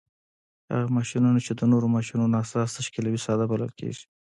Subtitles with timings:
[0.71, 4.03] هغه ماشینونه چې د نورو ماشینونو اساس تشکیلوي ساده بلل کیږي.